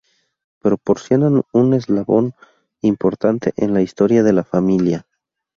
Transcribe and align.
Proporcionan 0.63 1.43
un 1.53 1.75
eslabón 1.75 2.33
importante 2.81 3.53
en 3.55 3.75
la 3.75 3.83
historia 3.83 4.23
de 4.23 4.33
la 4.33 4.43
familia. 4.43 5.05